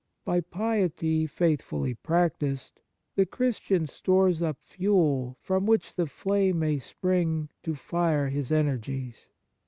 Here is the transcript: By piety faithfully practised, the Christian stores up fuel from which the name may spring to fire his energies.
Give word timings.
By 0.25 0.41
piety 0.41 1.27
faithfully 1.27 1.93
practised, 1.93 2.81
the 3.13 3.27
Christian 3.27 3.85
stores 3.85 4.41
up 4.41 4.57
fuel 4.63 5.37
from 5.39 5.67
which 5.67 5.93
the 5.95 6.09
name 6.25 6.57
may 6.57 6.79
spring 6.79 7.49
to 7.61 7.75
fire 7.75 8.29
his 8.29 8.51
energies. 8.51 9.27